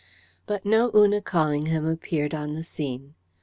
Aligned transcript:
But 0.47 0.65
no 0.65 0.89
Una 0.95 1.21
Callingham 1.21 1.85
appeared 1.85 2.33
on 2.33 2.55
the 2.55 2.63
scene. 2.63 3.13